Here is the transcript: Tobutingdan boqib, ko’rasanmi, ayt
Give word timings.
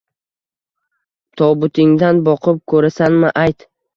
Tobutingdan 1.41 2.23
boqib, 2.31 2.59
ko’rasanmi, 2.73 3.33
ayt 3.45 3.71